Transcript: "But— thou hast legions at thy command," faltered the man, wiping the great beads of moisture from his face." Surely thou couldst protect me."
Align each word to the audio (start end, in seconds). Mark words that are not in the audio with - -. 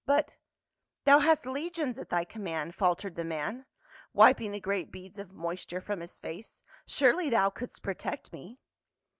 "But— 0.07 0.37
thou 1.05 1.19
hast 1.19 1.45
legions 1.45 1.99
at 1.99 2.09
thy 2.09 2.25
command," 2.25 2.73
faltered 2.73 3.13
the 3.13 3.23
man, 3.23 3.67
wiping 4.13 4.49
the 4.49 4.59
great 4.59 4.91
beads 4.91 5.19
of 5.19 5.31
moisture 5.31 5.79
from 5.79 5.99
his 5.99 6.17
face." 6.17 6.63
Surely 6.87 7.29
thou 7.29 7.51
couldst 7.51 7.83
protect 7.83 8.33
me." 8.33 8.57